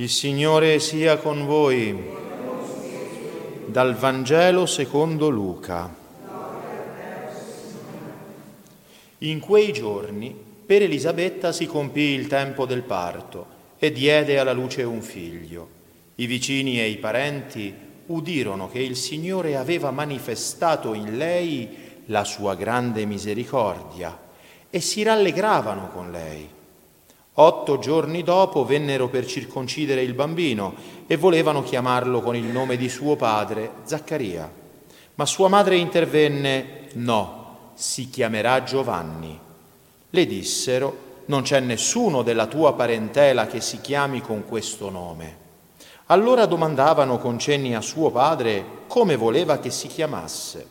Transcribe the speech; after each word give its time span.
Il 0.00 0.08
Signore 0.08 0.78
sia 0.78 1.16
con 1.16 1.44
voi. 1.44 1.92
Dal 3.66 3.96
Vangelo 3.96 4.64
secondo 4.64 5.28
Luca. 5.28 5.92
In 9.18 9.40
quei 9.40 9.72
giorni 9.72 10.32
per 10.64 10.82
Elisabetta 10.82 11.50
si 11.50 11.66
compì 11.66 12.00
il 12.00 12.28
tempo 12.28 12.64
del 12.64 12.82
parto 12.82 13.46
e 13.76 13.90
diede 13.90 14.38
alla 14.38 14.52
luce 14.52 14.84
un 14.84 15.02
figlio. 15.02 15.68
I 16.14 16.26
vicini 16.26 16.80
e 16.80 16.86
i 16.86 16.98
parenti 16.98 17.74
udirono 18.06 18.68
che 18.68 18.78
il 18.78 18.94
Signore 18.94 19.56
aveva 19.56 19.90
manifestato 19.90 20.94
in 20.94 21.16
lei 21.16 22.02
la 22.04 22.22
sua 22.22 22.54
grande 22.54 23.04
misericordia 23.04 24.16
e 24.70 24.78
si 24.78 25.02
rallegravano 25.02 25.88
con 25.88 26.12
lei. 26.12 26.56
Otto 27.40 27.78
giorni 27.78 28.24
dopo 28.24 28.64
vennero 28.64 29.08
per 29.08 29.24
circoncidere 29.24 30.02
il 30.02 30.12
bambino 30.12 30.74
e 31.06 31.16
volevano 31.16 31.62
chiamarlo 31.62 32.20
con 32.20 32.34
il 32.34 32.46
nome 32.46 32.76
di 32.76 32.88
suo 32.88 33.14
padre, 33.14 33.70
Zaccaria. 33.84 34.50
Ma 35.14 35.24
sua 35.24 35.46
madre 35.46 35.76
intervenne, 35.76 36.88
no, 36.94 37.70
si 37.74 38.10
chiamerà 38.10 38.64
Giovanni. 38.64 39.38
Le 40.10 40.26
dissero, 40.26 41.06
non 41.26 41.42
c'è 41.42 41.60
nessuno 41.60 42.22
della 42.22 42.46
tua 42.46 42.74
parentela 42.74 43.46
che 43.46 43.60
si 43.60 43.80
chiami 43.80 44.20
con 44.20 44.44
questo 44.44 44.90
nome. 44.90 45.46
Allora 46.06 46.44
domandavano 46.44 47.18
con 47.18 47.38
cenni 47.38 47.76
a 47.76 47.80
suo 47.80 48.10
padre 48.10 48.64
come 48.88 49.14
voleva 49.14 49.60
che 49.60 49.70
si 49.70 49.86
chiamasse. 49.86 50.66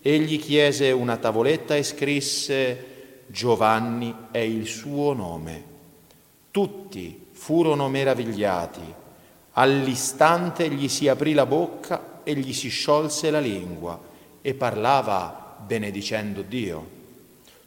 Egli 0.00 0.38
chiese 0.38 0.92
una 0.92 1.16
tavoletta 1.16 1.74
e 1.74 1.82
scrisse 1.82 3.24
Giovanni 3.26 4.14
è 4.30 4.38
il 4.38 4.68
suo 4.68 5.12
nome. 5.12 5.77
Tutti 6.58 7.26
furono 7.30 7.88
meravigliati. 7.88 8.82
All'istante 9.52 10.68
gli 10.68 10.88
si 10.88 11.06
aprì 11.06 11.32
la 11.32 11.46
bocca 11.46 12.22
e 12.24 12.34
gli 12.34 12.52
si 12.52 12.68
sciolse 12.68 13.30
la 13.30 13.38
lingua 13.38 13.96
e 14.42 14.54
parlava 14.54 15.56
benedicendo 15.64 16.42
Dio. 16.42 16.84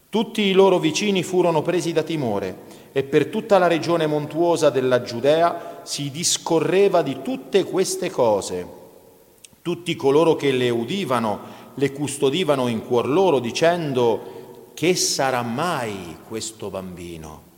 Tutti 0.09 0.41
i 0.41 0.51
loro 0.51 0.77
vicini 0.77 1.23
furono 1.23 1.61
presi 1.61 1.93
da 1.93 2.03
timore 2.03 2.89
e 2.91 3.03
per 3.03 3.27
tutta 3.27 3.57
la 3.57 3.67
regione 3.67 4.07
montuosa 4.07 4.69
della 4.69 5.01
Giudea 5.03 5.79
si 5.83 6.11
discorreva 6.11 7.01
di 7.01 7.21
tutte 7.21 7.63
queste 7.63 8.09
cose. 8.09 8.67
Tutti 9.61 9.95
coloro 9.95 10.35
che 10.35 10.51
le 10.51 10.69
udivano 10.69 11.39
le 11.75 11.93
custodivano 11.93 12.67
in 12.67 12.85
cuor 12.85 13.07
loro 13.07 13.39
dicendo 13.39 14.71
che 14.73 14.95
sarà 14.97 15.43
mai 15.43 16.17
questo 16.27 16.69
bambino? 16.69 17.50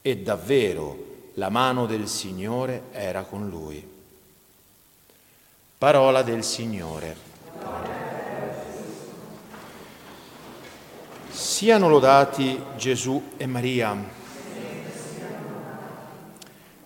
E 0.00 0.18
davvero 0.18 1.06
la 1.34 1.48
mano 1.48 1.86
del 1.86 2.08
Signore 2.08 2.84
era 2.92 3.22
con 3.22 3.48
lui. 3.48 3.86
Parola 5.78 6.22
del 6.22 6.42
Signore. 6.42 7.16
Siano 11.30 11.88
lodati 11.88 12.60
Gesù 12.76 13.30
e 13.36 13.46
Maria. 13.46 13.96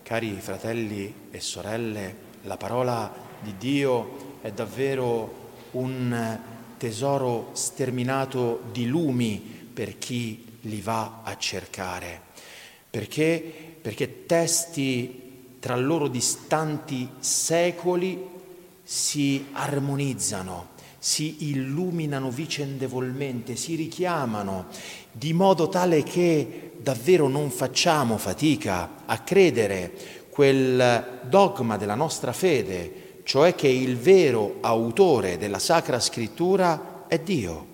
Cari 0.02 0.38
fratelli 0.40 1.28
e 1.30 1.40
sorelle, 1.40 2.16
la 2.42 2.56
parola 2.58 3.10
di 3.40 3.56
Dio 3.56 4.38
è 4.42 4.52
davvero 4.52 5.50
un 5.70 6.38
tesoro 6.76 7.50
sterminato 7.52 8.62
di 8.72 8.86
lumi 8.86 9.38
per 9.72 9.98
chi 9.98 10.58
li 10.62 10.80
va 10.80 11.20
a 11.22 11.36
cercare. 11.38 12.30
Perché? 12.92 13.40
Perché 13.80 14.26
testi 14.26 15.56
tra 15.60 15.76
loro 15.76 16.08
distanti 16.08 17.08
secoli 17.20 18.22
si 18.82 19.46
armonizzano, 19.52 20.72
si 20.98 21.48
illuminano 21.48 22.30
vicendevolmente, 22.30 23.56
si 23.56 23.76
richiamano, 23.76 24.66
di 25.10 25.32
modo 25.32 25.70
tale 25.70 26.02
che 26.02 26.72
davvero 26.76 27.28
non 27.28 27.48
facciamo 27.48 28.18
fatica 28.18 29.04
a 29.06 29.20
credere 29.20 30.26
quel 30.28 31.20
dogma 31.22 31.78
della 31.78 31.94
nostra 31.94 32.34
fede, 32.34 33.20
cioè 33.22 33.54
che 33.54 33.68
il 33.68 33.96
vero 33.96 34.56
autore 34.60 35.38
della 35.38 35.58
Sacra 35.58 35.98
Scrittura 35.98 37.06
è 37.08 37.18
Dio. 37.18 37.71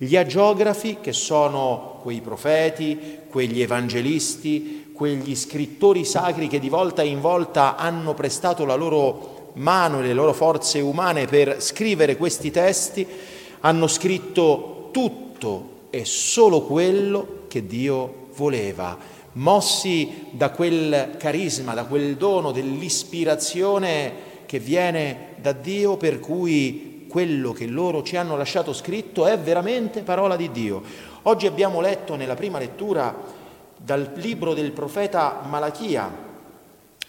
Gli 0.00 0.14
agiografi, 0.14 0.98
che 1.00 1.12
sono 1.12 1.98
quei 2.02 2.20
profeti, 2.20 3.18
quegli 3.28 3.60
evangelisti, 3.60 4.92
quegli 4.92 5.34
scrittori 5.34 6.04
sacri 6.04 6.46
che 6.46 6.60
di 6.60 6.68
volta 6.68 7.02
in 7.02 7.20
volta 7.20 7.74
hanno 7.74 8.14
prestato 8.14 8.64
la 8.64 8.76
loro 8.76 9.50
mano 9.54 9.98
e 9.98 10.06
le 10.06 10.12
loro 10.12 10.32
forze 10.32 10.78
umane 10.78 11.26
per 11.26 11.60
scrivere 11.60 12.16
questi 12.16 12.52
testi, 12.52 13.04
hanno 13.58 13.88
scritto 13.88 14.90
tutto 14.92 15.86
e 15.90 16.04
solo 16.04 16.62
quello 16.62 17.46
che 17.48 17.66
Dio 17.66 18.28
voleva, 18.36 18.96
mossi 19.32 20.26
da 20.30 20.50
quel 20.50 21.16
carisma, 21.18 21.74
da 21.74 21.86
quel 21.86 22.14
dono 22.14 22.52
dell'ispirazione 22.52 24.12
che 24.46 24.60
viene 24.60 25.34
da 25.40 25.50
Dio 25.50 25.96
per 25.96 26.20
cui 26.20 26.97
quello 27.08 27.52
che 27.52 27.66
loro 27.66 28.02
ci 28.02 28.16
hanno 28.16 28.36
lasciato 28.36 28.72
scritto 28.72 29.26
è 29.26 29.38
veramente 29.38 30.02
parola 30.02 30.36
di 30.36 30.50
Dio. 30.52 30.82
Oggi 31.22 31.46
abbiamo 31.46 31.80
letto 31.80 32.14
nella 32.14 32.34
prima 32.34 32.58
lettura 32.58 33.14
dal 33.76 34.12
libro 34.16 34.54
del 34.54 34.72
profeta 34.72 35.40
Malachia 35.48 36.26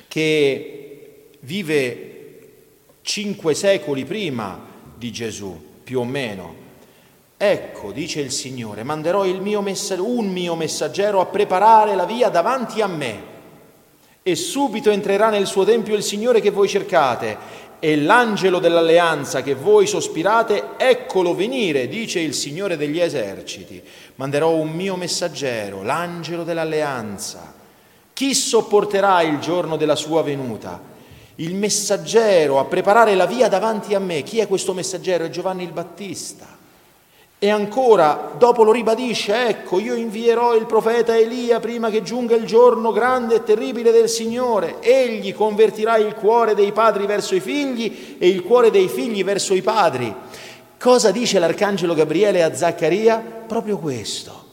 che 0.08 1.30
vive 1.42 2.10
cinque 3.02 3.54
secoli 3.54 4.06
prima 4.06 4.60
di 4.96 5.12
Gesù, 5.12 5.60
più 5.84 6.00
o 6.00 6.06
meno. 6.06 6.68
Ecco, 7.38 7.92
dice 7.92 8.20
il 8.20 8.32
Signore, 8.32 8.84
manderò 8.84 9.26
il 9.26 9.42
mio 9.42 9.62
messa- 9.62 10.02
un 10.02 10.28
mio 10.28 10.56
messaggero 10.56 11.22
a 11.22 11.26
preparare 11.26 11.96
la 11.96 12.06
via 12.06 12.30
davanti 12.30 12.82
a 12.82 12.88
me. 12.88 13.38
E 14.22 14.36
subito 14.36 14.90
entrerà 14.90 15.30
nel 15.30 15.48
suo 15.48 15.64
tempio 15.64 15.96
il 15.96 16.04
Signore 16.04 16.42
che 16.42 16.52
voi 16.52 16.68
cercate 16.68 17.68
e 17.80 17.96
l'angelo 17.96 18.60
dell'alleanza 18.60 19.42
che 19.42 19.56
voi 19.56 19.88
sospirate, 19.88 20.72
eccolo 20.78 21.34
venire, 21.34 21.88
dice 21.88 22.20
il 22.20 22.34
Signore 22.34 22.76
degli 22.76 23.00
eserciti. 23.00 23.82
Manderò 24.16 24.52
un 24.52 24.70
mio 24.72 24.96
messaggero, 24.98 25.82
l'angelo 25.82 26.44
dell'alleanza. 26.44 27.54
Chi 28.12 28.36
sopporterà 28.36 29.22
il 29.22 29.40
giorno 29.40 29.78
della 29.78 29.96
sua 29.96 30.22
venuta? 30.22 30.82
Il 31.36 31.56
messaggero 31.56 32.60
a 32.60 32.66
preparare 32.66 33.16
la 33.16 33.26
via 33.26 33.48
davanti 33.48 33.96
a 33.96 34.00
me. 34.00 34.24
Chi 34.24 34.40
è 34.40 34.48
questo 34.48 34.74
messaggero? 34.74 35.24
È 35.24 35.30
Giovanni 35.30 35.64
il 35.64 35.72
Battista. 35.72 36.59
E 37.42 37.50
ancora, 37.50 38.34
dopo 38.38 38.64
lo 38.64 38.74
ribadisce, 38.74 39.48
ecco, 39.48 39.80
io 39.80 39.96
invierò 39.96 40.58
il 40.58 40.66
profeta 40.66 41.18
Elia 41.18 41.62
prima 41.62 41.90
che 41.90 42.04
giunga 42.04 42.36
il 42.36 42.46
giorno 42.46 42.92
grande 42.92 43.36
e 43.36 43.44
terribile 43.44 43.94
del 43.94 44.10
Signore. 44.10 44.82
Egli 44.82 45.34
convertirà 45.34 45.96
il 45.96 46.16
cuore 46.16 46.54
dei 46.54 46.74
padri 46.74 47.06
verso 47.06 47.36
i 47.36 47.40
figli 47.40 48.18
e 48.20 48.28
il 48.28 48.44
cuore 48.44 48.72
dei 48.72 48.90
figli 48.90 49.24
verso 49.24 49.54
i 49.54 49.62
padri. 49.62 50.14
Cosa 50.78 51.12
dice 51.12 51.40
l'arcangelo 51.40 51.94
Gabriele 51.94 52.44
a 52.44 52.54
Zaccaria? 52.54 53.24
Proprio 53.48 53.78
questo. 53.78 54.44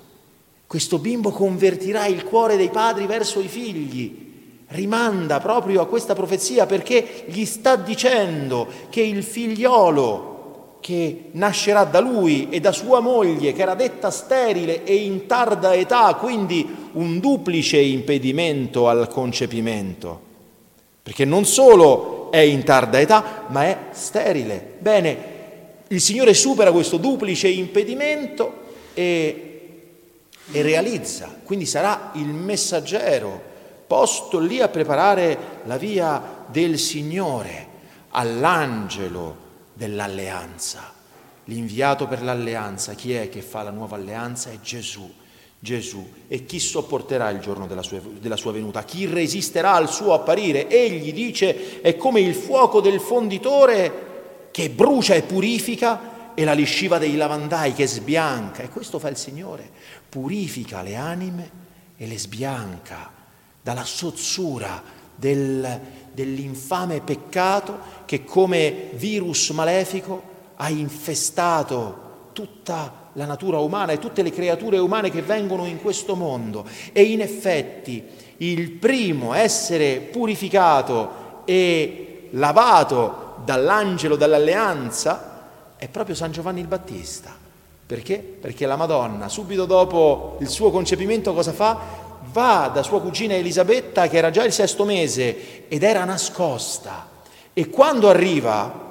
Questo 0.64 0.98
bimbo 0.98 1.30
convertirà 1.32 2.06
il 2.06 2.22
cuore 2.22 2.56
dei 2.56 2.70
padri 2.70 3.06
verso 3.06 3.40
i 3.40 3.48
figli. 3.48 4.24
Rimanda 4.68 5.40
proprio 5.40 5.80
a 5.80 5.86
questa 5.86 6.14
profezia 6.14 6.66
perché 6.66 7.24
gli 7.26 7.44
sta 7.44 7.74
dicendo 7.74 8.68
che 8.90 9.00
il 9.00 9.24
figliolo 9.24 10.34
che 10.80 11.30
nascerà 11.32 11.84
da 11.84 12.00
lui 12.00 12.48
e 12.50 12.60
da 12.60 12.72
sua 12.72 13.00
moglie, 13.00 13.52
che 13.52 13.62
era 13.62 13.74
detta 13.74 14.10
sterile 14.10 14.84
e 14.84 14.94
in 14.94 15.26
tarda 15.26 15.74
età, 15.74 16.14
quindi 16.14 16.88
un 16.92 17.18
duplice 17.18 17.78
impedimento 17.78 18.88
al 18.88 19.08
concepimento, 19.08 20.20
perché 21.02 21.24
non 21.24 21.44
solo 21.44 22.30
è 22.30 22.38
in 22.38 22.62
tarda 22.64 23.00
età, 23.00 23.44
ma 23.48 23.64
è 23.64 23.78
sterile. 23.90 24.74
Bene, 24.78 25.34
il 25.88 26.00
Signore 26.00 26.34
supera 26.34 26.72
questo 26.72 26.96
duplice 26.96 27.48
impedimento 27.48 28.52
e, 28.94 29.60
e 30.50 30.62
realizza, 30.62 31.34
quindi 31.44 31.66
sarà 31.66 32.10
il 32.14 32.28
messaggero 32.28 33.54
posto 33.86 34.38
lì 34.38 34.60
a 34.60 34.68
preparare 34.68 35.38
la 35.64 35.76
via 35.76 36.44
del 36.46 36.78
Signore 36.78 37.66
all'angelo 38.10 39.44
dell'alleanza. 39.76 40.94
L'inviato 41.44 42.08
per 42.08 42.22
l'alleanza, 42.22 42.94
chi 42.94 43.12
è 43.12 43.28
che 43.28 43.42
fa 43.42 43.62
la 43.62 43.70
nuova 43.70 43.96
alleanza? 43.96 44.50
È 44.50 44.58
Gesù. 44.60 45.12
Gesù. 45.58 46.12
E 46.28 46.44
chi 46.44 46.58
sopporterà 46.58 47.30
il 47.30 47.40
giorno 47.40 47.66
della 47.66 47.82
sua, 47.82 48.00
della 48.18 48.36
sua, 48.36 48.52
venuta? 48.52 48.84
Chi 48.84 49.06
resisterà 49.06 49.74
al 49.74 49.90
suo 49.90 50.12
apparire? 50.12 50.68
Egli 50.68 51.12
dice 51.12 51.80
è 51.80 51.96
come 51.96 52.20
il 52.20 52.34
fuoco 52.34 52.80
del 52.80 53.00
fonditore 53.00 54.48
che 54.50 54.70
brucia 54.70 55.14
e 55.14 55.22
purifica 55.22 56.34
e 56.34 56.44
la 56.44 56.52
lisciva 56.52 56.98
dei 56.98 57.16
lavandai 57.16 57.74
che 57.74 57.86
sbianca. 57.86 58.62
E 58.62 58.68
questo 58.68 58.98
fa 58.98 59.08
il 59.08 59.16
Signore. 59.16 59.68
Purifica 60.08 60.82
le 60.82 60.94
anime 60.96 61.50
e 61.96 62.06
le 62.06 62.18
sbianca 62.18 63.12
dalla 63.62 63.84
sozzura 63.84 64.82
del, 65.14 65.80
dell'infame 66.16 67.02
peccato 67.02 67.78
che 68.06 68.24
come 68.24 68.88
virus 68.94 69.50
malefico 69.50 70.22
ha 70.56 70.70
infestato 70.70 72.04
tutta 72.32 73.10
la 73.12 73.26
natura 73.26 73.58
umana 73.58 73.92
e 73.92 73.98
tutte 73.98 74.22
le 74.22 74.30
creature 74.30 74.78
umane 74.78 75.10
che 75.10 75.20
vengono 75.20 75.66
in 75.66 75.78
questo 75.80 76.16
mondo. 76.16 76.64
E 76.92 77.02
in 77.02 77.20
effetti 77.20 78.02
il 78.38 78.70
primo 78.70 79.34
essere 79.34 79.98
purificato 80.00 81.42
e 81.44 82.28
lavato 82.30 83.36
dall'angelo 83.44 84.16
dell'alleanza 84.16 85.74
è 85.76 85.88
proprio 85.88 86.14
San 86.14 86.32
Giovanni 86.32 86.60
il 86.60 86.66
Battista. 86.66 87.34
Perché? 87.86 88.18
Perché 88.18 88.64
la 88.66 88.76
Madonna, 88.76 89.28
subito 89.28 89.66
dopo 89.66 90.38
il 90.40 90.48
suo 90.48 90.70
concepimento, 90.70 91.34
cosa 91.34 91.52
fa? 91.52 92.05
Va 92.32 92.70
da 92.72 92.82
sua 92.82 93.00
cugina 93.00 93.34
Elisabetta, 93.34 94.08
che 94.08 94.16
era 94.16 94.30
già 94.30 94.44
il 94.44 94.52
sesto 94.52 94.84
mese 94.84 95.66
ed 95.68 95.82
era 95.82 96.04
nascosta. 96.04 97.08
E 97.52 97.68
quando 97.70 98.08
arriva, 98.08 98.84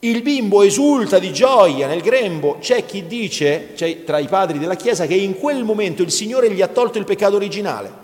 il 0.00 0.22
bimbo 0.22 0.62
esulta 0.62 1.18
di 1.18 1.32
gioia 1.32 1.86
nel 1.86 2.02
grembo. 2.02 2.58
C'è 2.60 2.84
chi 2.84 3.06
dice, 3.06 3.72
c'è 3.74 4.04
tra 4.04 4.18
i 4.18 4.26
padri 4.26 4.58
della 4.58 4.76
Chiesa, 4.76 5.06
che 5.06 5.14
in 5.14 5.38
quel 5.38 5.64
momento 5.64 6.02
il 6.02 6.10
Signore 6.10 6.50
gli 6.50 6.60
ha 6.60 6.68
tolto 6.68 6.98
il 6.98 7.04
peccato 7.04 7.36
originale. 7.36 8.02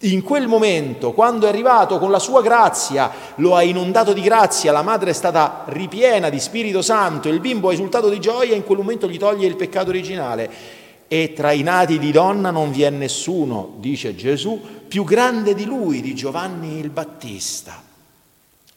In 0.00 0.22
quel 0.22 0.46
momento, 0.46 1.12
quando 1.12 1.46
è 1.46 1.48
arrivato 1.48 1.98
con 1.98 2.10
la 2.10 2.18
sua 2.18 2.42
grazia, 2.42 3.10
lo 3.36 3.54
ha 3.54 3.62
inondato 3.62 4.12
di 4.12 4.20
grazia, 4.20 4.72
la 4.72 4.82
madre 4.82 5.10
è 5.10 5.14
stata 5.14 5.64
ripiena 5.66 6.28
di 6.28 6.38
Spirito 6.38 6.82
Santo, 6.82 7.28
il 7.28 7.40
bimbo 7.40 7.70
ha 7.70 7.72
esultato 7.72 8.10
di 8.10 8.20
gioia 8.20 8.54
in 8.54 8.64
quel 8.64 8.78
momento 8.78 9.08
gli 9.08 9.16
toglie 9.16 9.46
il 9.46 9.56
peccato 9.56 9.88
originale. 9.88 10.50
E 11.08 11.32
tra 11.34 11.52
i 11.52 11.62
nati 11.62 11.98
di 11.98 12.10
donna 12.10 12.50
non 12.50 12.72
vi 12.72 12.82
è 12.82 12.90
nessuno, 12.90 13.74
dice 13.78 14.16
Gesù, 14.16 14.60
più 14.88 15.04
grande 15.04 15.54
di 15.54 15.64
lui, 15.64 16.00
di 16.00 16.14
Giovanni 16.14 16.78
il 16.78 16.90
Battista. 16.90 17.82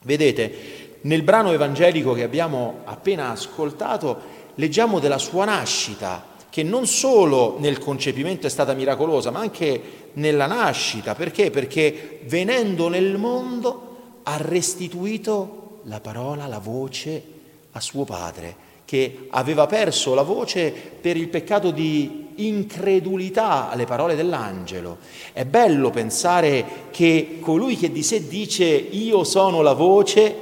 Vedete, 0.04 0.98
nel 1.02 1.24
brano 1.24 1.52
evangelico 1.52 2.14
che 2.14 2.24
abbiamo 2.24 2.82
appena 2.86 3.32
ascoltato 3.32 4.38
leggiamo 4.56 5.00
della 5.00 5.18
sua 5.18 5.46
nascita, 5.46 6.26
che 6.50 6.64
non 6.64 6.86
solo 6.88 7.58
nel 7.60 7.80
concepimento 7.80 8.48
è 8.48 8.50
stata 8.50 8.74
miracolosa, 8.74 9.32
ma 9.32 9.40
anche 9.40 10.10
nella 10.14 10.46
nascita. 10.46 11.16
Perché? 11.16 11.52
Perché 11.52 12.22
venendo 12.26 12.90
nel 12.90 13.18
mondo 13.18 14.22
ha 14.24 14.38
restituito 14.38 15.80
la 15.84 16.00
parola, 16.00 16.48
la 16.48 16.60
voce 16.60 17.24
a 17.72 17.80
suo 17.80 18.04
padre, 18.04 18.68
che 18.90 19.28
aveva 19.30 19.68
perso 19.68 20.16
la 20.16 20.24
voce 20.24 20.74
per 21.00 21.16
il 21.16 21.28
peccato 21.28 21.70
di 21.70 22.30
incredulità 22.38 23.70
alle 23.70 23.86
parole 23.86 24.16
dell'angelo. 24.16 24.98
È 25.32 25.46
bello 25.46 25.92
pensare 25.92 26.66
che 26.90 27.38
colui 27.40 27.78
che 27.78 27.92
di 27.92 28.02
sé 28.02 28.28
dice 28.28 28.66
io 28.66 29.24
sono 29.24 29.62
la 29.62 29.74
voce, 29.74 30.36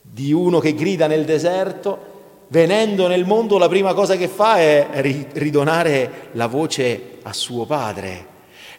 di 0.00 0.32
uno 0.32 0.58
che 0.58 0.72
grida 0.72 1.06
nel 1.06 1.26
deserto, 1.26 2.12
venendo 2.46 3.08
nel 3.08 3.26
mondo 3.26 3.58
la 3.58 3.68
prima 3.68 3.92
cosa 3.92 4.16
che 4.16 4.28
fa 4.28 4.56
è 4.56 4.88
ridonare 5.34 6.30
la 6.32 6.46
voce 6.46 7.18
a 7.24 7.34
suo 7.34 7.66
padre. 7.66 8.26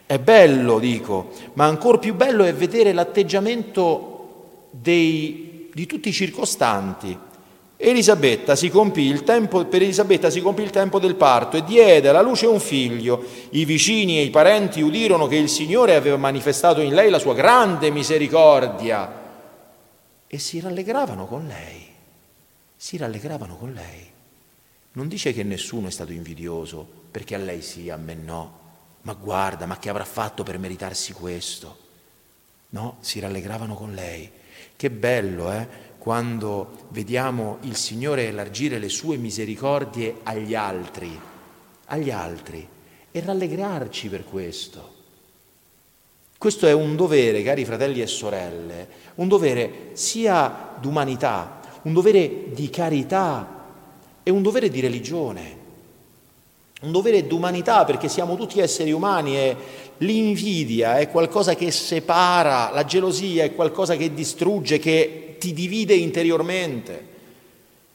È 0.06 0.18
bello, 0.18 0.80
dico, 0.80 1.28
ma 1.52 1.66
ancora 1.66 1.98
più 1.98 2.16
bello 2.16 2.42
è 2.42 2.52
vedere 2.52 2.92
l'atteggiamento 2.92 4.70
dei, 4.70 5.70
di 5.72 5.86
tutti 5.86 6.08
i 6.08 6.12
circostanti. 6.12 7.16
Elisabetta 7.78 8.56
si 8.56 8.70
compì 8.70 9.02
il 9.02 9.22
tempo, 9.22 9.66
per 9.66 9.82
Elisabetta 9.82 10.30
si 10.30 10.40
compì 10.40 10.62
il 10.62 10.70
tempo 10.70 10.98
del 10.98 11.14
parto 11.14 11.58
e 11.58 11.64
diede 11.64 12.08
alla 12.08 12.22
luce 12.22 12.46
un 12.46 12.58
figlio. 12.58 13.22
I 13.50 13.66
vicini 13.66 14.18
e 14.18 14.22
i 14.22 14.30
parenti 14.30 14.80
udirono 14.80 15.26
che 15.26 15.36
il 15.36 15.50
Signore 15.50 15.94
aveva 15.94 16.16
manifestato 16.16 16.80
in 16.80 16.94
lei 16.94 17.10
la 17.10 17.18
sua 17.18 17.34
grande 17.34 17.90
misericordia 17.90 19.24
e 20.26 20.38
si 20.38 20.58
rallegravano 20.60 21.26
con 21.26 21.46
lei, 21.46 21.86
si 22.74 22.96
rallegravano 22.96 23.56
con 23.56 23.72
lei. 23.72 24.10
Non 24.92 25.08
dice 25.08 25.34
che 25.34 25.42
nessuno 25.42 25.88
è 25.88 25.90
stato 25.90 26.12
invidioso 26.12 26.86
perché 27.10 27.34
a 27.34 27.38
lei 27.38 27.60
sì, 27.60 27.90
a 27.90 27.96
me 27.96 28.14
no, 28.14 28.58
ma 29.02 29.12
guarda, 29.12 29.66
ma 29.66 29.78
che 29.78 29.90
avrà 29.90 30.04
fatto 30.06 30.42
per 30.42 30.58
meritarsi 30.58 31.12
questo? 31.12 31.84
No, 32.70 32.96
si 33.00 33.20
rallegravano 33.20 33.74
con 33.74 33.92
lei. 33.92 34.30
Che 34.74 34.90
bello, 34.90 35.52
eh? 35.52 35.68
Quando 36.06 36.68
vediamo 36.90 37.58
il 37.62 37.74
Signore 37.74 38.28
elargire 38.28 38.78
le 38.78 38.88
sue 38.88 39.16
misericordie 39.16 40.18
agli 40.22 40.54
altri, 40.54 41.20
agli 41.86 42.12
altri, 42.12 42.64
e 43.10 43.20
rallegrarci 43.20 44.08
per 44.08 44.24
questo. 44.24 44.92
Questo 46.38 46.68
è 46.68 46.72
un 46.72 46.94
dovere, 46.94 47.42
cari 47.42 47.64
fratelli 47.64 48.02
e 48.02 48.06
sorelle, 48.06 48.88
un 49.16 49.26
dovere 49.26 49.88
sia 49.94 50.76
d'umanità, 50.80 51.60
un 51.82 51.92
dovere 51.92 52.52
di 52.52 52.70
carità 52.70 53.64
e 54.22 54.30
un 54.30 54.42
dovere 54.42 54.68
di 54.68 54.78
religione. 54.78 55.56
Un 56.82 56.92
dovere 56.92 57.26
d'umanità 57.26 57.84
perché 57.84 58.08
siamo 58.08 58.36
tutti 58.36 58.60
esseri 58.60 58.92
umani 58.92 59.36
e 59.36 59.56
l'invidia 59.98 60.98
è 60.98 61.10
qualcosa 61.10 61.56
che 61.56 61.72
separa, 61.72 62.70
la 62.72 62.84
gelosia 62.84 63.42
è 63.42 63.56
qualcosa 63.56 63.96
che 63.96 64.14
distrugge, 64.14 64.78
che 64.78 65.25
ti 65.38 65.52
divide 65.52 65.94
interiormente. 65.94 67.14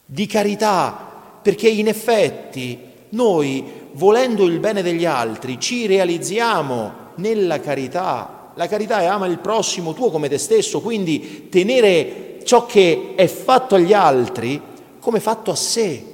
Di 0.04 0.26
carità 0.26 1.10
perché 1.42 1.68
in 1.68 1.88
effetti 1.88 2.78
noi, 3.10 3.64
volendo 3.92 4.44
il 4.46 4.58
bene 4.58 4.82
degli 4.82 5.04
altri, 5.04 5.58
ci 5.58 5.86
realizziamo 5.86 6.92
nella 7.16 7.60
carità. 7.60 8.52
La 8.54 8.68
carità 8.68 9.00
è 9.00 9.06
ama 9.06 9.26
il 9.26 9.38
prossimo 9.38 9.92
tuo 9.92 10.10
come 10.10 10.28
te 10.28 10.38
stesso, 10.38 10.80
quindi 10.80 11.48
tenere 11.48 12.40
ciò 12.44 12.66
che 12.66 13.14
è 13.16 13.26
fatto 13.26 13.74
agli 13.74 13.92
altri 13.92 14.60
come 15.00 15.20
fatto 15.20 15.50
a 15.50 15.56
sé. 15.56 16.04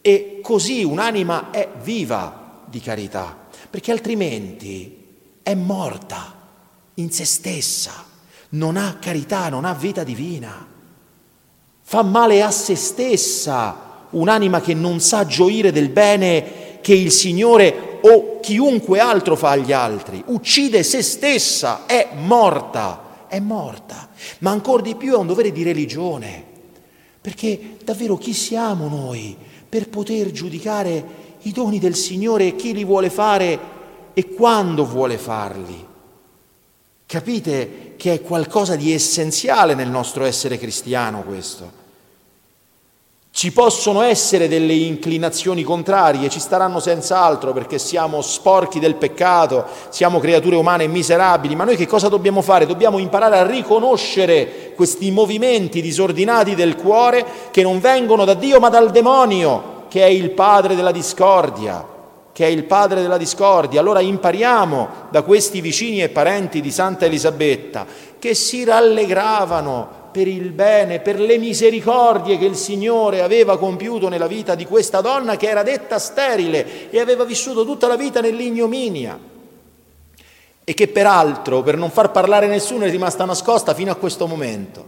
E 0.00 0.38
così 0.42 0.84
un'anima 0.84 1.50
è 1.50 1.68
viva 1.82 2.62
di 2.64 2.80
carità, 2.80 3.36
perché 3.68 3.92
altrimenti 3.92 4.96
è 5.42 5.54
morta 5.54 6.36
in 6.94 7.10
se 7.10 7.24
stessa, 7.24 8.04
non 8.50 8.76
ha 8.76 8.96
carità, 9.00 9.48
non 9.48 9.64
ha 9.64 9.74
vita 9.74 10.04
divina. 10.04 10.66
Fa 11.82 12.02
male 12.02 12.42
a 12.42 12.50
se 12.50 12.74
stessa 12.76 14.06
un'anima 14.10 14.60
che 14.60 14.74
non 14.74 15.00
sa 15.00 15.26
gioire 15.26 15.72
del 15.72 15.90
bene 15.90 16.78
che 16.80 16.94
il 16.94 17.10
Signore 17.10 17.98
o 18.00 18.40
chiunque 18.40 19.00
altro 19.00 19.36
fa 19.36 19.50
agli 19.50 19.72
altri, 19.72 20.22
uccide 20.26 20.82
se 20.82 21.02
stessa, 21.02 21.86
è 21.86 22.08
morta, 22.14 23.26
è 23.28 23.40
morta. 23.40 24.08
Ma 24.38 24.50
ancora 24.50 24.82
di 24.82 24.94
più 24.94 25.12
è 25.12 25.16
un 25.16 25.26
dovere 25.26 25.52
di 25.52 25.62
religione, 25.62 26.44
perché 27.20 27.76
davvero 27.84 28.16
chi 28.16 28.32
siamo 28.32 28.88
noi 28.88 29.36
per 29.68 29.88
poter 29.88 30.30
giudicare 30.30 31.26
i 31.42 31.52
doni 31.52 31.78
del 31.78 31.94
Signore, 31.94 32.56
chi 32.56 32.72
li 32.72 32.84
vuole 32.84 33.10
fare 33.10 33.58
e 34.14 34.28
quando 34.30 34.86
vuole 34.86 35.18
farli? 35.18 35.86
Capite 37.06 37.87
che 37.98 38.14
è 38.14 38.22
qualcosa 38.22 38.76
di 38.76 38.94
essenziale 38.94 39.74
nel 39.74 39.88
nostro 39.88 40.24
essere 40.24 40.56
cristiano 40.56 41.22
questo. 41.22 41.86
Ci 43.30 43.52
possono 43.52 44.02
essere 44.02 44.48
delle 44.48 44.72
inclinazioni 44.72 45.64
contrarie, 45.64 46.28
ci 46.28 46.38
staranno 46.40 46.78
senz'altro 46.80 47.52
perché 47.52 47.78
siamo 47.78 48.22
sporchi 48.22 48.78
del 48.78 48.94
peccato, 48.94 49.64
siamo 49.90 50.20
creature 50.20 50.56
umane 50.56 50.86
miserabili, 50.86 51.56
ma 51.56 51.64
noi 51.64 51.76
che 51.76 51.86
cosa 51.86 52.08
dobbiamo 52.08 52.40
fare? 52.40 52.66
Dobbiamo 52.66 52.98
imparare 52.98 53.38
a 53.38 53.46
riconoscere 53.46 54.72
questi 54.74 55.10
movimenti 55.10 55.82
disordinati 55.82 56.54
del 56.54 56.76
cuore 56.76 57.24
che 57.50 57.62
non 57.62 57.80
vengono 57.80 58.24
da 58.24 58.34
Dio 58.34 58.60
ma 58.60 58.68
dal 58.70 58.90
demonio, 58.90 59.84
che 59.88 60.02
è 60.02 60.08
il 60.08 60.30
padre 60.30 60.76
della 60.76 60.92
discordia, 60.92 61.97
che 62.38 62.44
è 62.46 62.50
il 62.50 62.66
padre 62.66 63.02
della 63.02 63.16
discordia. 63.16 63.80
Allora 63.80 63.98
impariamo 63.98 65.08
da 65.10 65.22
questi 65.22 65.60
vicini 65.60 66.04
e 66.04 66.08
parenti 66.08 66.60
di 66.60 66.70
Santa 66.70 67.04
Elisabetta 67.04 67.84
che 68.16 68.32
si 68.32 68.62
rallegravano 68.62 70.10
per 70.12 70.28
il 70.28 70.52
bene, 70.52 71.00
per 71.00 71.18
le 71.18 71.36
misericordie 71.36 72.38
che 72.38 72.44
il 72.44 72.54
Signore 72.54 73.22
aveva 73.22 73.58
compiuto 73.58 74.08
nella 74.08 74.28
vita 74.28 74.54
di 74.54 74.66
questa 74.66 75.00
donna 75.00 75.36
che 75.36 75.48
era 75.48 75.64
detta 75.64 75.98
sterile 75.98 76.90
e 76.90 77.00
aveva 77.00 77.24
vissuto 77.24 77.64
tutta 77.64 77.88
la 77.88 77.96
vita 77.96 78.20
nell'ignominia 78.20 79.18
e 80.62 80.74
che 80.74 80.86
peraltro 80.86 81.62
per 81.62 81.76
non 81.76 81.90
far 81.90 82.12
parlare 82.12 82.46
nessuno 82.46 82.84
è 82.84 82.90
rimasta 82.90 83.24
nascosta 83.24 83.74
fino 83.74 83.90
a 83.90 83.96
questo 83.96 84.28
momento. 84.28 84.86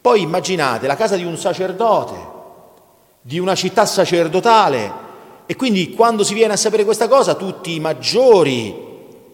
Poi 0.00 0.20
immaginate 0.20 0.86
la 0.86 0.94
casa 0.94 1.16
di 1.16 1.24
un 1.24 1.36
sacerdote, 1.36 2.14
di 3.22 3.40
una 3.40 3.56
città 3.56 3.84
sacerdotale 3.86 5.05
e 5.46 5.54
quindi 5.56 5.90
quando 5.90 6.24
si 6.24 6.34
viene 6.34 6.54
a 6.54 6.56
sapere 6.56 6.84
questa 6.84 7.08
cosa 7.08 7.34
tutti 7.34 7.74
i 7.74 7.80
maggiori 7.80 8.74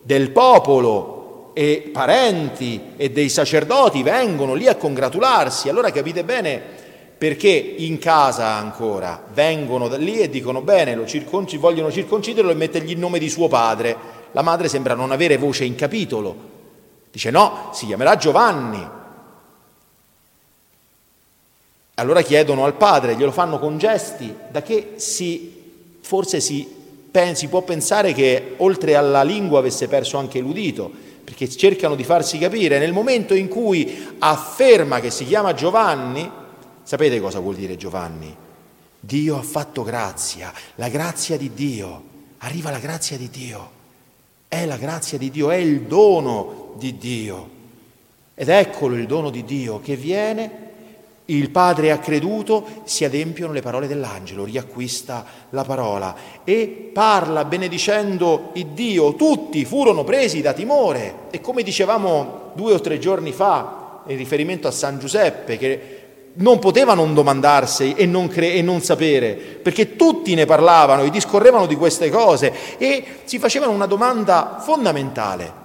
del 0.03 0.31
popolo 0.31 1.51
e 1.55 1.91
parenti 1.93 2.93
e 2.97 3.11
dei 3.11 3.29
sacerdoti 3.29 4.03
vengono 4.03 4.55
lì 4.55 4.69
a 4.69 4.77
congratularsi. 4.77 5.69
Allora 5.69 5.91
capite 5.91 6.23
bene 6.25 6.61
perché 7.23 7.49
in 7.51 7.99
casa 7.99 8.49
ancora 8.49 9.23
vengono 9.33 9.87
da 9.87 9.97
lì 9.97 10.19
e 10.19 10.29
dicono 10.29 10.61
bene, 10.61 10.97
lo 10.97 11.07
circonci- 11.07 11.57
vogliono 11.57 11.91
circonciderlo 11.91 12.51
e 12.51 12.55
mettergli 12.55 12.91
il 12.91 12.99
nome 12.99 13.19
di 13.19 13.29
suo 13.29 13.49
padre. 13.49 13.97
La 14.33 14.43
madre 14.43 14.69
sembra 14.69 14.95
non 14.95 15.13
avere 15.13 15.37
voce 15.37 15.65
in 15.65 15.77
capitolo. 15.77 16.35
Dice 17.13 17.31
no, 17.31 17.71
si 17.73 17.87
chiamerà 17.87 18.17
Giovanni. 18.17 18.89
Allora 21.95 22.23
chiedono 22.23 22.65
al 22.65 22.75
padre, 22.75 23.15
glielo 23.15 23.31
fanno 23.31 23.59
con 23.59 23.79
gesti, 23.79 24.35
da 24.51 24.63
che 24.63 24.95
si, 24.97 25.62
forse 26.03 26.41
si, 26.41 26.69
si 27.33 27.49
può 27.49 27.63
pensare 27.63 28.13
che 28.13 28.55
oltre 28.59 28.95
alla 28.95 29.23
lingua 29.23 29.61
avesse 29.61 29.89
perso 29.89 30.19
anche 30.19 30.41
l'udito, 30.41 30.91
perché 31.25 31.49
cercano 31.49 31.95
di 31.95 32.05
farsi 32.05 32.37
capire. 32.37 32.79
Nel 32.79 32.93
momento 32.93 33.35
in 33.35 33.49
cui 33.49 34.15
afferma 34.19 35.01
che 35.01 35.11
si 35.11 35.25
chiama 35.25 35.55
Giovanni, 35.55 36.31
sapete 36.83 37.21
cosa 37.21 37.39
vuol 37.39 37.55
dire 37.55 37.77
Giovanni? 37.77 38.37
Dio 39.01 39.37
ha 39.37 39.43
fatto 39.43 39.83
grazia, 39.83 40.53
la 40.77 40.89
grazia 40.89 41.37
di 41.37 41.53
Dio, 41.55 42.03
arriva 42.39 42.71
la 42.71 42.79
grazia 42.79 43.17
di 43.17 43.31
Dio, 43.31 43.71
è 44.47 44.67
la 44.67 44.77
grazia 44.77 45.19
di 45.19 45.31
Dio, 45.31 45.51
è 45.51 45.57
il 45.57 45.83
dono 45.83 46.75
di 46.77 46.99
Dio. 46.99 47.51
Ed 48.35 48.49
eccolo 48.49 48.97
il 48.97 49.07
dono 49.07 49.31
di 49.31 49.45
Dio 49.45 49.81
che 49.81 49.97
viene 49.97 50.62
il 51.27 51.51
padre 51.51 51.93
ha 51.93 51.99
creduto, 51.99 52.83
si 52.85 53.05
adempiono 53.05 53.53
le 53.53 53.63
parole 53.63 53.87
dell'angelo, 53.87 54.45
riacquista 54.45 55.25
la 55.51 55.65
parola 55.65 56.15
e 56.43 56.91
parla 56.93 57.45
benedicendo 57.45 58.51
il 58.55 58.67
Dio. 58.69 59.15
Tutti 59.15 59.65
furono 59.65 60.03
presi 60.05 60.41
da 60.41 60.53
timore 60.53 61.29
e 61.31 61.41
come 61.41 61.63
dicevamo 61.63 62.51
due 62.55 62.75
o 62.75 62.81
tre 62.81 62.99
giorni 62.99 63.33
fa 63.33 64.03
in 64.07 64.17
riferimento 64.17 64.67
a 64.67 64.73
San 64.73 64.99
Giuseppe, 64.99 65.57
che 65.57 65.97
non 66.35 66.59
poteva 66.59 66.95
non 66.95 67.15
domandarsi 67.15 67.95
e 67.95 68.07
non, 68.07 68.27
cre- 68.29 68.55
e 68.55 68.63
non 68.63 68.81
sapere, 68.81 69.35
perché 69.35 69.97
tutti 69.97 70.35
ne 70.35 70.45
parlavano 70.45 71.03
e 71.03 71.11
discorrevano 71.11 71.67
di 71.67 71.77
queste 71.77 72.11
cose 72.11 72.79
e 72.79 73.21
si 73.25 73.39
facevano 73.39 73.73
una 73.73 73.87
domanda 73.87 74.59
fondamentale. 74.61 75.61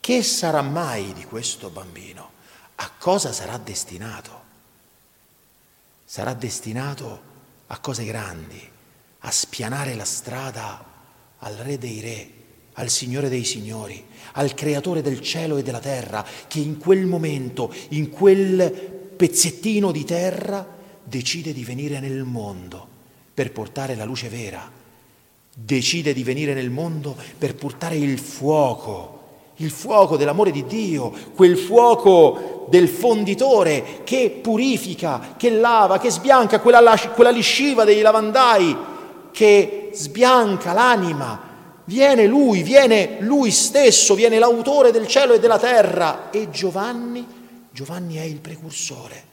Che 0.00 0.22
sarà 0.22 0.62
mai 0.62 1.12
di 1.14 1.24
questo 1.24 1.68
bambino? 1.68 2.36
A 2.80 2.90
cosa 2.98 3.32
sarà 3.32 3.58
destinato? 3.58 4.46
Sarà 6.04 6.32
destinato 6.34 7.22
a 7.66 7.78
cose 7.78 8.04
grandi, 8.04 8.60
a 9.20 9.30
spianare 9.30 9.94
la 9.94 10.04
strada 10.04 10.84
al 11.38 11.54
Re 11.54 11.76
dei 11.78 12.00
Re, 12.00 12.32
al 12.74 12.88
Signore 12.88 13.28
dei 13.28 13.44
Signori, 13.44 14.04
al 14.32 14.54
Creatore 14.54 15.02
del 15.02 15.20
cielo 15.20 15.56
e 15.56 15.62
della 15.62 15.80
terra, 15.80 16.24
che 16.46 16.60
in 16.60 16.78
quel 16.78 17.04
momento, 17.06 17.74
in 17.90 18.10
quel 18.10 18.70
pezzettino 19.16 19.90
di 19.90 20.04
terra, 20.04 20.76
decide 21.02 21.52
di 21.52 21.64
venire 21.64 21.98
nel 21.98 22.22
mondo 22.22 22.86
per 23.34 23.50
portare 23.50 23.96
la 23.96 24.04
luce 24.04 24.28
vera, 24.28 24.70
decide 25.52 26.12
di 26.12 26.22
venire 26.22 26.54
nel 26.54 26.70
mondo 26.70 27.16
per 27.36 27.56
portare 27.56 27.96
il 27.96 28.18
fuoco, 28.18 29.17
il 29.60 29.70
fuoco 29.70 30.16
dell'amore 30.16 30.50
di 30.50 30.64
Dio, 30.66 31.12
quel 31.34 31.56
fuoco 31.56 32.66
del 32.68 32.88
fonditore 32.88 34.02
che 34.04 34.38
purifica, 34.42 35.34
che 35.36 35.50
lava, 35.50 35.98
che 35.98 36.10
sbianca, 36.10 36.60
quella, 36.60 36.96
quella 37.14 37.30
lisciva 37.30 37.84
dei 37.84 38.00
lavandai 38.00 38.76
che 39.32 39.90
sbianca 39.92 40.72
l'anima. 40.72 41.46
Viene 41.84 42.26
lui, 42.26 42.62
viene 42.62 43.16
lui 43.20 43.50
stesso, 43.50 44.14
viene 44.14 44.38
l'autore 44.38 44.92
del 44.92 45.06
cielo 45.06 45.32
e 45.32 45.40
della 45.40 45.58
terra. 45.58 46.30
E 46.30 46.50
Giovanni, 46.50 47.26
Giovanni 47.70 48.16
è 48.16 48.22
il 48.22 48.38
precursore. 48.40 49.24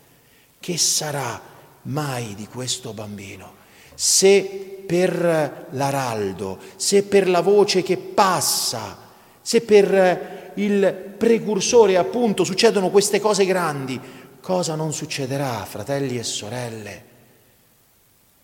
Che 0.59 0.77
sarà 0.77 1.39
mai 1.83 2.33
di 2.33 2.47
questo 2.47 2.93
bambino? 2.93 3.53
Se 3.93 4.83
per 4.87 5.67
l'araldo, 5.71 6.57
se 6.77 7.03
per 7.03 7.29
la 7.29 7.41
voce 7.41 7.83
che 7.83 7.97
passa, 7.97 9.04
se 9.45 9.61
per 9.61 10.53
il 10.55 11.13
precursore, 11.15 11.97
appunto, 11.97 12.43
succedono 12.43 12.89
queste 12.89 13.19
cose 13.19 13.45
grandi, 13.45 14.01
cosa 14.41 14.73
non 14.73 14.91
succederà, 14.91 15.63
fratelli 15.65 16.17
e 16.17 16.23
sorelle, 16.23 17.03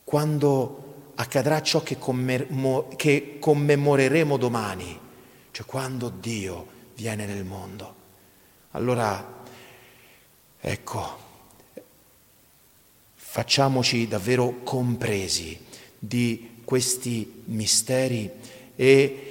quando 0.04 1.14
accadrà 1.16 1.60
ciò 1.64 1.82
che, 1.82 1.98
commemo- 1.98 2.88
che 2.96 3.38
commemoreremo 3.40 4.38
domani, 4.38 5.00
cioè 5.50 5.66
quando 5.66 6.14
Dio 6.20 6.68
viene 6.94 7.26
nel 7.26 7.46
mondo. 7.46 7.96
Allora, 8.74 9.42
ecco, 10.60 11.18
facciamoci 13.16 14.08
davvero 14.08 14.60
compresi 14.62 15.60
di 15.98 16.62
questi 16.64 17.42
misteri 17.46 18.30
e 18.76 19.31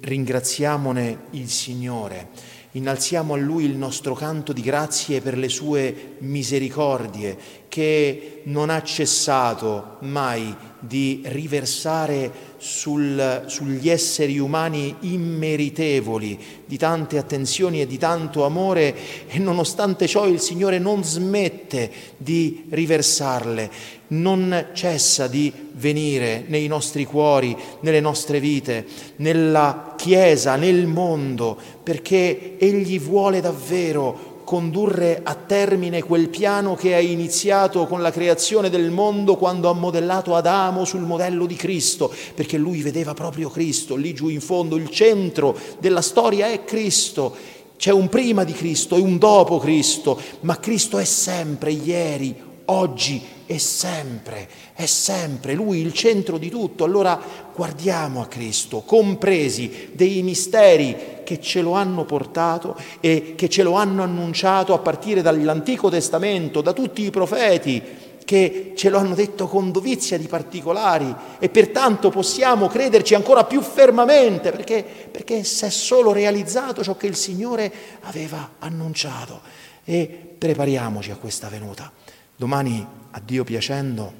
ringraziamone 0.00 1.24
il 1.30 1.50
Signore, 1.50 2.28
innalziamo 2.72 3.34
a 3.34 3.36
Lui 3.36 3.64
il 3.64 3.76
nostro 3.76 4.14
canto 4.14 4.54
di 4.54 4.62
grazie 4.62 5.20
per 5.20 5.36
le 5.36 5.50
sue 5.50 6.16
misericordie, 6.20 7.36
che 7.78 8.40
non 8.46 8.70
ha 8.70 8.82
cessato 8.82 9.98
mai 10.00 10.52
di 10.80 11.22
riversare 11.26 12.56
sul, 12.56 13.44
sugli 13.46 13.88
esseri 13.88 14.40
umani 14.40 14.96
immeritevoli 15.00 16.36
di 16.64 16.76
tante 16.76 17.18
attenzioni 17.18 17.80
e 17.80 17.86
di 17.86 17.96
tanto 17.96 18.44
amore 18.44 18.92
e 19.28 19.38
nonostante 19.38 20.08
ciò 20.08 20.26
il 20.26 20.40
Signore 20.40 20.80
non 20.80 21.04
smette 21.04 21.88
di 22.16 22.64
riversarle, 22.68 23.70
non 24.08 24.70
cessa 24.72 25.28
di 25.28 25.52
venire 25.74 26.42
nei 26.48 26.66
nostri 26.66 27.04
cuori, 27.04 27.56
nelle 27.82 28.00
nostre 28.00 28.40
vite, 28.40 28.86
nella 29.16 29.94
Chiesa, 29.96 30.56
nel 30.56 30.86
mondo, 30.86 31.56
perché 31.82 32.56
Egli 32.58 32.98
vuole 32.98 33.40
davvero 33.40 34.27
condurre 34.48 35.20
a 35.22 35.34
termine 35.34 36.02
quel 36.02 36.30
piano 36.30 36.74
che 36.74 36.94
ha 36.94 37.00
iniziato 37.00 37.86
con 37.86 38.00
la 38.00 38.10
creazione 38.10 38.70
del 38.70 38.90
mondo 38.90 39.36
quando 39.36 39.68
ha 39.68 39.74
modellato 39.74 40.34
Adamo 40.34 40.86
sul 40.86 41.02
modello 41.02 41.44
di 41.44 41.54
Cristo, 41.54 42.10
perché 42.34 42.56
lui 42.56 42.80
vedeva 42.80 43.12
proprio 43.12 43.50
Cristo, 43.50 43.94
lì 43.94 44.14
giù 44.14 44.30
in 44.30 44.40
fondo 44.40 44.76
il 44.76 44.88
centro 44.88 45.54
della 45.80 46.00
storia 46.00 46.46
è 46.46 46.64
Cristo. 46.64 47.36
C'è 47.76 47.92
un 47.92 48.08
prima 48.08 48.44
di 48.44 48.54
Cristo 48.54 48.96
e 48.96 49.00
un 49.00 49.18
dopo 49.18 49.58
Cristo, 49.58 50.18
ma 50.40 50.58
Cristo 50.58 50.96
è 50.96 51.04
sempre 51.04 51.72
ieri, 51.72 52.34
oggi 52.64 53.22
e 53.44 53.58
sempre, 53.58 54.48
è 54.72 54.86
sempre 54.86 55.52
Lui 55.52 55.80
il 55.80 55.92
centro 55.92 56.38
di 56.38 56.48
tutto. 56.48 56.84
Allora 56.84 57.20
guardiamo 57.54 58.22
a 58.22 58.26
Cristo, 58.26 58.80
compresi 58.80 59.90
dei 59.92 60.22
misteri 60.22 61.17
che 61.28 61.42
ce 61.42 61.60
lo 61.60 61.72
hanno 61.72 62.06
portato 62.06 62.74
e 63.00 63.34
che 63.36 63.50
ce 63.50 63.62
lo 63.62 63.74
hanno 63.74 64.02
annunciato 64.02 64.72
a 64.72 64.78
partire 64.78 65.20
dall'Antico 65.20 65.90
Testamento, 65.90 66.62
da 66.62 66.72
tutti 66.72 67.02
i 67.02 67.10
profeti 67.10 67.82
che 68.24 68.72
ce 68.74 68.88
lo 68.88 68.96
hanno 68.96 69.14
detto 69.14 69.46
con 69.46 69.70
dovizia 69.70 70.16
di 70.16 70.26
particolari 70.26 71.14
e 71.38 71.50
pertanto 71.50 72.08
possiamo 72.08 72.66
crederci 72.68 73.14
ancora 73.14 73.44
più 73.44 73.60
fermamente 73.60 74.52
perché, 74.52 74.82
perché 74.82 75.44
si 75.44 75.66
è 75.66 75.68
solo 75.68 76.12
realizzato 76.12 76.82
ciò 76.82 76.96
che 76.96 77.06
il 77.06 77.16
Signore 77.16 77.70
aveva 78.04 78.52
annunciato 78.60 79.42
e 79.84 80.06
prepariamoci 80.38 81.10
a 81.10 81.16
questa 81.16 81.48
venuta. 81.48 81.92
Domani, 82.36 82.86
a 83.10 83.20
Dio 83.22 83.44
piacendo, 83.44 84.10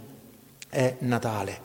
è 0.68 0.96
Natale, 0.98 1.60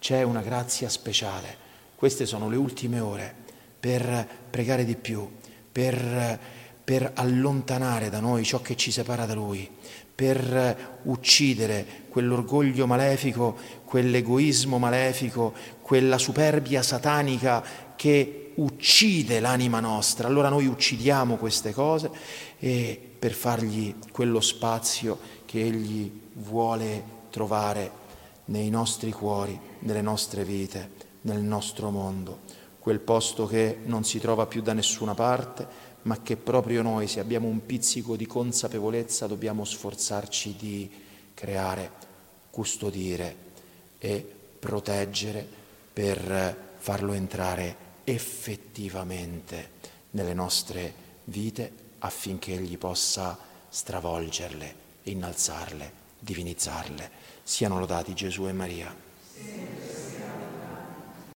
c'è 0.00 0.22
una 0.22 0.40
grazia 0.40 0.88
speciale. 0.88 1.56
Queste 1.94 2.26
sono 2.26 2.48
le 2.48 2.56
ultime 2.56 2.98
ore 2.98 3.37
per 3.78 4.26
pregare 4.50 4.84
di 4.84 4.96
più, 4.96 5.28
per, 5.70 6.38
per 6.82 7.12
allontanare 7.14 8.10
da 8.10 8.20
noi 8.20 8.44
ciò 8.44 8.60
che 8.60 8.76
ci 8.76 8.90
separa 8.90 9.26
da 9.26 9.34
Lui, 9.34 9.68
per 10.14 10.98
uccidere 11.04 11.86
quell'orgoglio 12.08 12.86
malefico, 12.86 13.56
quell'egoismo 13.84 14.78
malefico, 14.78 15.54
quella 15.80 16.18
superbia 16.18 16.82
satanica 16.82 17.62
che 17.94 18.52
uccide 18.56 19.38
l'anima 19.38 19.78
nostra. 19.78 20.26
Allora 20.26 20.48
noi 20.48 20.66
uccidiamo 20.66 21.36
queste 21.36 21.72
cose 21.72 22.10
e 22.58 23.00
per 23.18 23.32
fargli 23.32 23.94
quello 24.10 24.40
spazio 24.40 25.18
che 25.44 25.60
Egli 25.60 26.10
vuole 26.32 27.16
trovare 27.30 27.90
nei 28.46 28.70
nostri 28.70 29.12
cuori, 29.12 29.58
nelle 29.80 30.02
nostre 30.02 30.44
vite, 30.44 30.90
nel 31.22 31.40
nostro 31.40 31.90
mondo 31.90 32.47
quel 32.78 33.00
posto 33.00 33.46
che 33.46 33.78
non 33.84 34.04
si 34.04 34.18
trova 34.18 34.46
più 34.46 34.62
da 34.62 34.72
nessuna 34.72 35.14
parte, 35.14 35.66
ma 36.02 36.22
che 36.22 36.36
proprio 36.36 36.82
noi, 36.82 37.06
se 37.06 37.20
abbiamo 37.20 37.48
un 37.48 37.66
pizzico 37.66 38.16
di 38.16 38.26
consapevolezza, 38.26 39.26
dobbiamo 39.26 39.64
sforzarci 39.64 40.56
di 40.56 40.90
creare, 41.34 41.90
custodire 42.50 43.36
e 43.98 44.26
proteggere 44.58 45.46
per 45.92 46.56
farlo 46.78 47.12
entrare 47.12 47.86
effettivamente 48.04 49.70
nelle 50.12 50.34
nostre 50.34 51.06
vite 51.24 51.70
affinché 51.98 52.54
Egli 52.54 52.78
possa 52.78 53.36
stravolgerle, 53.68 54.74
innalzarle, 55.04 55.92
divinizzarle. 56.18 57.10
Siano 57.42 57.78
lodati 57.78 58.14
Gesù 58.14 58.46
e 58.46 58.52
Maria. 58.52 58.94